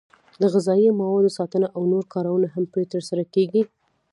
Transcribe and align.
د 0.41 0.43
غذایي 0.53 0.89
موادو 1.01 1.35
ساتنه 1.37 1.67
او 1.75 1.81
نور 1.91 2.03
کارونه 2.13 2.47
هم 2.53 2.63
پرې 2.73 2.85
ترسره 2.93 3.23
کېږي. 3.33 3.61